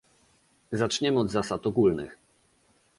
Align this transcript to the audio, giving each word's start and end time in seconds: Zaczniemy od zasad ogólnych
Zaczniemy 0.71 1.19
od 1.19 1.31
zasad 1.31 1.67
ogólnych 1.67 2.17